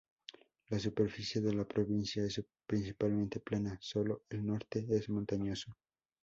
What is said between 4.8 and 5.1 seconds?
es